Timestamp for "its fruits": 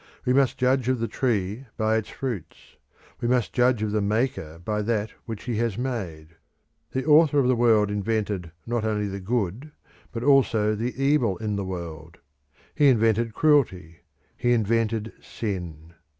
1.97-2.77